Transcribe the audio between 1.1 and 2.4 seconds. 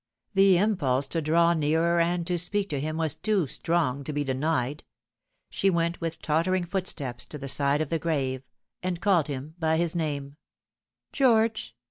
draw nearer and to